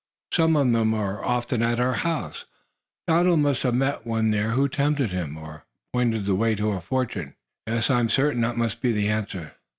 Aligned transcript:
Some 0.33 0.55
of 0.55 0.71
them 0.71 0.95
are 0.95 1.23
often 1.23 1.61
at 1.61 1.79
our 1.79 1.93
house. 1.93 2.45
Donald 3.07 3.41
must 3.41 3.61
have 3.61 3.75
met 3.75 4.03
one 4.03 4.31
there 4.31 4.49
who 4.53 4.67
tempted 4.67 5.11
him, 5.11 5.37
or 5.37 5.67
pointed 5.93 6.25
the 6.25 6.33
way 6.33 6.55
to 6.55 6.71
a 6.71 6.81
fortune. 6.81 7.35
Yes; 7.67 7.91
I 7.91 7.99
am 7.99 8.09
certain 8.09 8.41
that 8.41 8.57
must 8.57 8.81
be 8.81 8.91
the 8.91 9.09
answer." 9.09 9.53